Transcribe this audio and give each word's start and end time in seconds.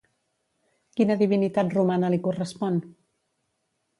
Quina 0.99 1.17
divinitat 1.19 1.75
romana 1.77 2.11
li 2.13 2.21
correspon? 2.27 2.79